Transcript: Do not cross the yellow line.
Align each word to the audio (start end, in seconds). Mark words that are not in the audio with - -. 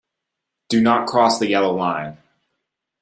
Do 0.69 0.81
not 0.81 1.05
cross 1.05 1.37
the 1.37 1.45
yellow 1.47 1.75
line. 1.75 2.17